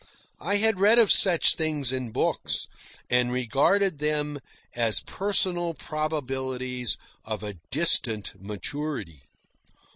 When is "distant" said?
7.69-8.33